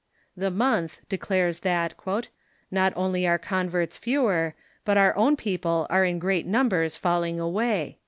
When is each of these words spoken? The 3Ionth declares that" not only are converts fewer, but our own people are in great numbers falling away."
The 0.35 0.49
3Ionth 0.49 1.01
declares 1.09 1.59
that" 1.59 1.93
not 2.71 2.91
only 2.95 3.27
are 3.27 3.37
converts 3.37 3.97
fewer, 3.97 4.55
but 4.83 4.97
our 4.97 5.15
own 5.15 5.35
people 5.37 5.85
are 5.91 6.03
in 6.05 6.17
great 6.17 6.47
numbers 6.47 6.97
falling 6.97 7.39
away." 7.39 7.99